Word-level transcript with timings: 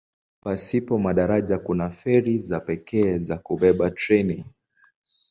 Pasipo 0.41 0.97
madaraja 0.99 1.57
kuna 1.59 1.89
feri 1.89 2.39
za 2.39 2.59
pekee 2.59 3.17
za 3.17 3.37
kubeba 3.37 3.89
treni. 3.89 4.45